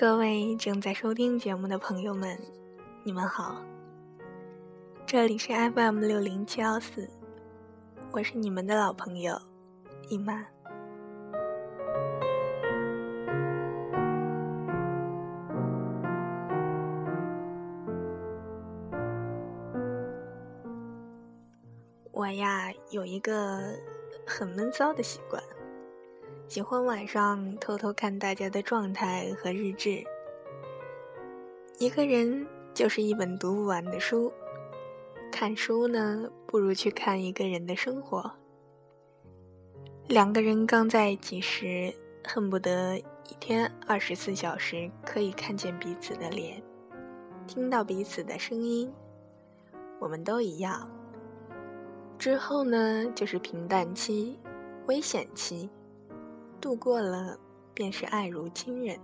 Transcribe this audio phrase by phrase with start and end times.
[0.00, 2.38] 各位正在收听节目的朋友们，
[3.02, 3.60] 你们好，
[5.04, 7.10] 这里是 FM 六零七幺四，
[8.12, 9.36] 我是你们的老朋友
[10.08, 10.46] 一曼。
[22.12, 23.74] 我呀，有一个
[24.24, 25.42] 很闷骚的习惯。
[26.48, 30.02] 喜欢晚上偷偷看大家的状态和日志。
[31.78, 34.32] 一个人就是一本读不完的书，
[35.30, 38.30] 看书呢，不如去看一个人的生活。
[40.06, 41.92] 两个人刚在一起时，
[42.26, 46.62] 恨不得一天二十四小时可以看见彼此的脸，
[47.46, 48.90] 听到彼此的声音。
[49.98, 50.90] 我们都一样。
[52.18, 54.38] 之后呢，就是平淡期、
[54.86, 55.68] 危险期。
[56.60, 57.38] 度过了，
[57.74, 58.98] 便是爱如亲人。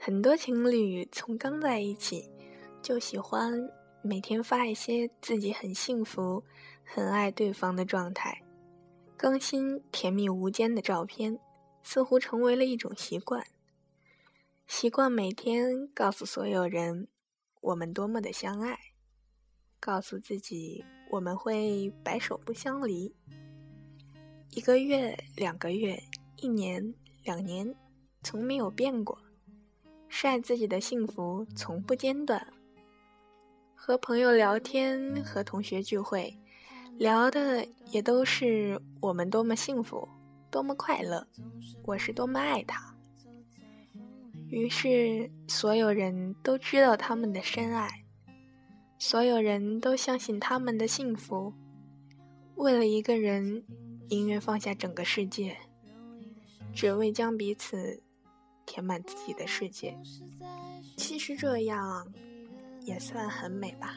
[0.00, 2.30] 很多情侣从刚在一起，
[2.82, 3.70] 就喜欢
[4.02, 6.44] 每天发一些自己很幸福、
[6.84, 8.42] 很爱对方的状态，
[9.16, 11.38] 更新甜蜜无间的照片，
[11.82, 13.42] 似乎成为了一种习惯。
[14.76, 17.06] 习惯每天告诉所有人，
[17.60, 18.76] 我们多么的相爱，
[19.78, 23.14] 告诉自己我们会白首不相离。
[24.50, 26.02] 一个月、两个月、
[26.38, 27.72] 一年、两年，
[28.24, 29.16] 从没有变过。
[30.08, 32.44] 晒自己的幸福从不间断。
[33.76, 36.36] 和朋友聊天，和同学聚会，
[36.98, 40.08] 聊的也都是我们多么幸福，
[40.50, 41.24] 多么快乐，
[41.84, 42.93] 我是多么爱他。
[44.50, 48.04] 于是，所有人都知道他们的深爱，
[48.98, 51.52] 所有人都相信他们的幸福。
[52.54, 53.64] 为了一个人，
[54.08, 55.56] 宁愿放下整个世界，
[56.72, 58.00] 只为将彼此
[58.64, 59.96] 填满自己的世界。
[60.96, 62.06] 其实这样
[62.82, 63.96] 也算很美吧。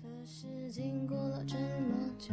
[0.00, 2.32] 可是经过了这么久，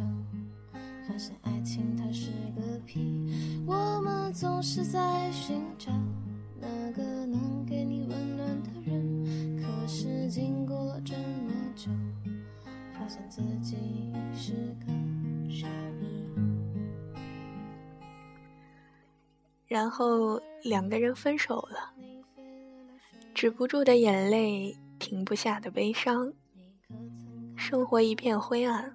[1.08, 5.90] 发现爱情它是个屁，我们总是在寻找。
[6.60, 11.90] 那个能给你温暖的人，可是经过了这么久，
[12.92, 13.76] 发现自己
[14.34, 14.92] 是个
[15.50, 15.66] 傻
[15.98, 16.06] 逼。
[19.66, 21.94] 然后两个人分手了，
[23.32, 26.32] 止不住的眼泪，停不下的悲伤，
[27.56, 28.92] 生活一片灰暗，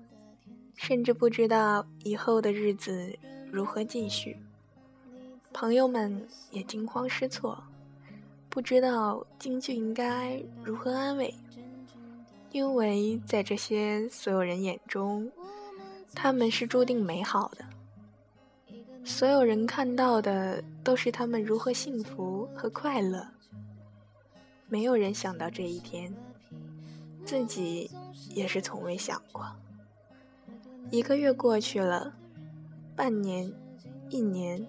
[0.76, 3.18] 甚至不知道以后的日子
[3.52, 4.38] 如何继续。
[5.58, 7.64] 朋友们也惊慌失措，
[8.50, 11.34] 不知道京剧应该如何安慰，
[12.52, 15.32] 因为在这些所有人眼中，
[16.14, 17.64] 他们是注定美好的。
[19.06, 23.26] 所有人看到的都是他们如何幸福和快乐，
[24.68, 26.14] 没有人想到这一天，
[27.24, 27.90] 自己
[28.30, 29.50] 也是从未想过。
[30.92, 32.14] 一个月过去了，
[32.94, 33.50] 半年，
[34.10, 34.68] 一年。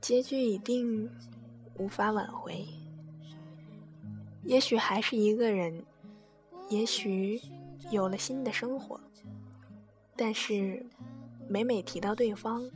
[0.00, 1.10] 结局已定，
[1.78, 2.64] 无法挽回。
[4.44, 5.84] 也许还是一个人，
[6.68, 7.40] 也许
[7.90, 9.00] 有了新的生活，
[10.14, 10.84] 但是
[11.48, 12.70] 每每提到对方，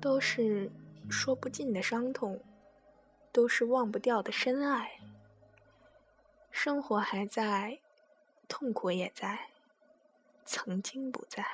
[0.00, 0.70] 都是
[1.08, 2.40] 说不尽的伤痛，
[3.30, 4.90] 都是忘不掉的深爱。
[6.50, 7.78] 生活还在，
[8.48, 9.38] 痛苦也在，
[10.44, 11.46] 曾经不在。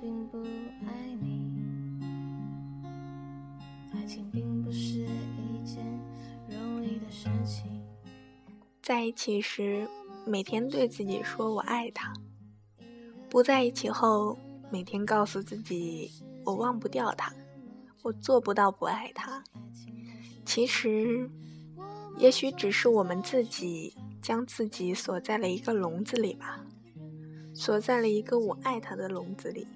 [0.00, 0.42] 并不
[0.86, 2.00] 爱你，
[3.92, 5.84] 爱情并不是一件
[6.48, 7.82] 容易的事情。
[8.82, 9.88] 在一起时，
[10.26, 12.12] 每天对自己说我爱他；
[13.28, 14.38] 不在一起后。
[14.70, 16.10] 每天告诉自己，
[16.44, 17.32] 我忘不掉他，
[18.02, 19.42] 我做不到不爱他。
[20.44, 21.30] 其实，
[22.18, 26.66] 也许只是我们自己将自己锁在了一个笼子里吧，
[27.54, 29.66] 锁在了一个我爱他的笼子里。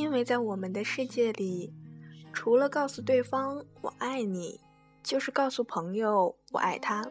[0.00, 1.70] 因为在我们的世界里，
[2.32, 4.58] 除了告诉对方我爱你，
[5.02, 7.06] 就是告诉朋友我爱他。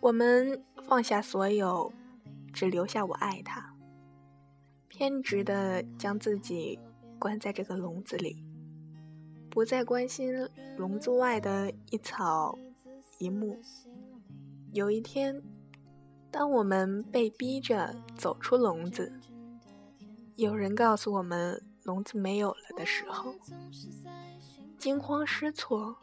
[0.00, 1.92] 我们放下所有，
[2.52, 3.76] 只留下我爱他。
[4.88, 6.76] 偏执的将自己
[7.16, 8.44] 关在这个笼子里，
[9.48, 10.34] 不再关心
[10.76, 12.58] 笼子外的一草
[13.20, 13.56] 一木。
[14.72, 15.40] 有一天，
[16.32, 19.12] 当我们被逼着走出笼子，
[20.34, 23.34] 有人告诉我们笼子没有了的时候，
[24.76, 25.96] 惊慌失措，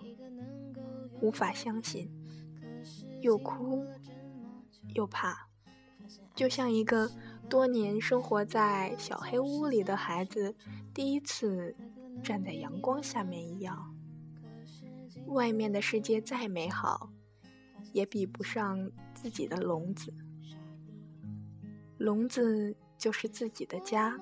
[1.21, 2.09] 无法相信，
[3.21, 3.85] 又哭
[4.95, 5.47] 又怕，
[6.33, 7.07] 就像一个
[7.47, 10.55] 多年生活在小黑屋里的孩子
[10.91, 11.75] 第一次
[12.23, 13.95] 站在阳光下面一样。
[15.27, 17.11] 外面的世界再美好。
[17.93, 20.13] 也比不上自己的笼子，
[21.97, 24.19] 笼子就是自己的家，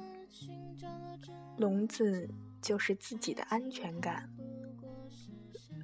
[1.57, 2.29] 笼子
[2.61, 4.29] 就是自己的安全感，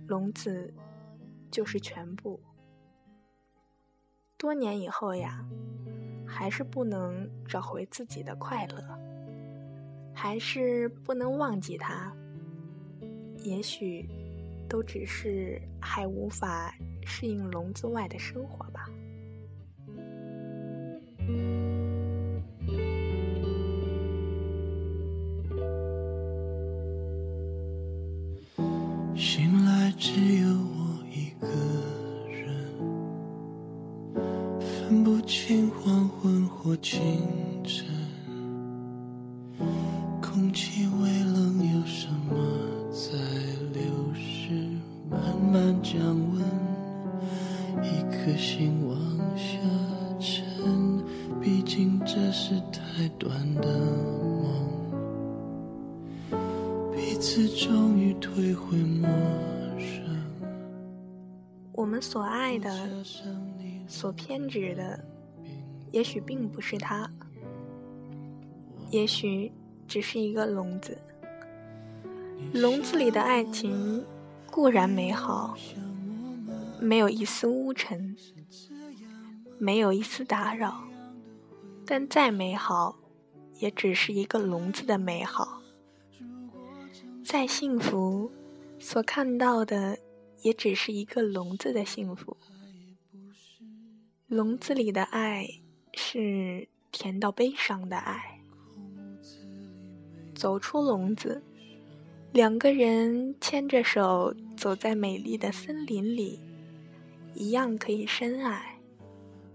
[0.08, 0.74] 笼子
[1.52, 2.40] 就是全部。
[4.38, 5.46] 多年以后呀，
[6.26, 8.84] 还是不能找回自己的快乐，
[10.14, 12.16] 还是不能忘记他，
[13.38, 14.10] 也许
[14.70, 16.74] 都只是还无法。
[17.12, 18.79] 适应笼子外的生活吧。
[34.90, 37.00] 分不清黄昏或清
[37.64, 37.86] 晨，
[40.20, 42.36] 空气微冷，有什么
[42.92, 43.12] 在
[43.72, 43.84] 流
[44.16, 44.50] 失，
[45.08, 45.22] 慢
[45.54, 46.02] 慢降
[46.34, 46.44] 温。
[47.84, 48.98] 一颗心往
[49.38, 49.60] 下
[50.20, 51.04] 沉，
[51.40, 53.32] 毕竟这是太短
[53.62, 53.70] 的
[54.42, 54.72] 梦。
[56.96, 59.08] 彼此终于退回陌
[59.78, 60.04] 生。
[61.74, 62.90] 我们所爱的，
[63.90, 65.04] 所偏执的，
[65.92, 67.12] 也许并不是他，
[68.92, 69.52] 也许
[69.88, 70.98] 只是一个笼子。
[72.54, 74.06] 笼子里的爱情
[74.50, 75.58] 固然美好。
[76.82, 78.16] 没有一丝污尘，
[79.58, 80.82] 没有一丝打扰，
[81.86, 82.98] 但再美好，
[83.60, 85.62] 也只是一个笼子的美好；
[87.26, 88.32] 再幸福，
[88.80, 90.00] 所看到的
[90.42, 92.38] 也只是一个笼子的幸福。
[94.30, 95.50] 笼子里的爱
[95.96, 98.40] 是甜到悲伤的爱。
[100.36, 101.42] 走出笼子，
[102.32, 106.40] 两个人牵着手走在美丽的森林里。
[107.34, 108.80] 一样可以深爱，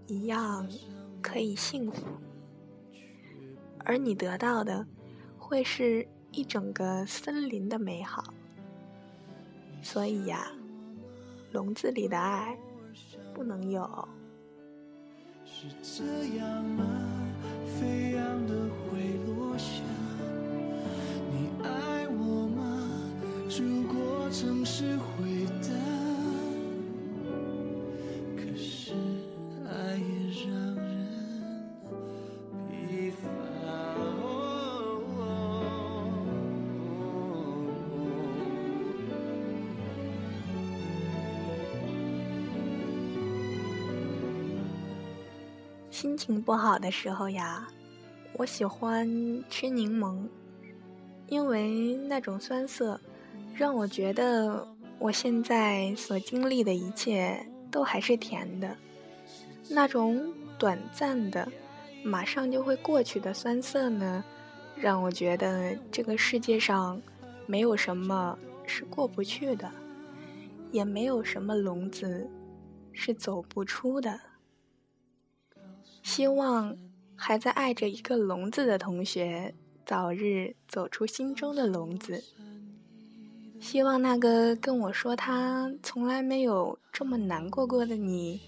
[0.07, 0.67] 一样
[1.21, 2.05] 可以幸福，
[3.85, 4.85] 而你得到的
[5.37, 8.25] 会是一整个森林的美好。
[9.81, 10.51] 所以呀，
[11.53, 12.57] 笼子里的爱
[13.33, 14.05] 不能有。
[15.81, 17.24] 是这样吗？
[46.05, 47.67] 心情不好的时候呀，
[48.33, 49.09] 我喜欢
[49.49, 50.15] 吃柠檬，
[51.29, 53.01] 因为那种酸涩，
[53.55, 54.67] 让我觉得
[54.99, 58.77] 我现在所经历的一切都还是甜的。
[59.67, 61.51] 那种短暂的、
[62.03, 64.23] 马上就会过去的酸涩呢，
[64.75, 67.01] 让我觉得这个世界上
[67.47, 69.71] 没有什么是过不去的，
[70.71, 72.29] 也没有什么笼子
[72.93, 74.19] 是走不出的。
[76.05, 76.77] 希望
[77.15, 79.55] 还在爱着一个笼子的同学
[79.87, 82.23] 早日走出心中的笼子。
[83.59, 88.39] 希望那个跟我说他从来没有这么难过过的你，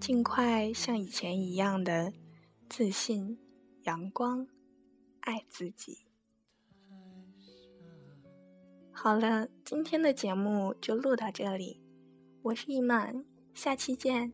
[0.00, 2.12] 尽快像以前一样的
[2.68, 3.38] 自信、
[3.84, 4.48] 阳光、
[5.20, 5.98] 爱自己。
[8.90, 11.80] 好了，今天的节目就录到这里，
[12.42, 14.32] 我是一曼，下期见。